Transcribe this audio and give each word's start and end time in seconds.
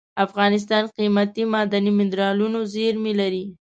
افغانستان 0.25 0.83
قیمتي 0.97 1.43
معدني 1.53 1.91
منرالونو 1.99 2.59
زیرمې 2.73 3.13
لري. 3.19 3.45